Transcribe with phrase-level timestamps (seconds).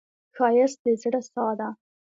[0.35, 1.69] ښایست د زړه ساه ده